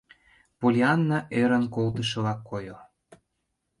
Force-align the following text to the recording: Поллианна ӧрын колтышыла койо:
Поллианна 0.59 1.19
ӧрын 1.41 1.65
колтышыла 1.75 2.33
койо: 2.49 2.77